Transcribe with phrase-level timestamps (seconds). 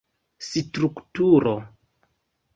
[0.47, 1.53] strukturo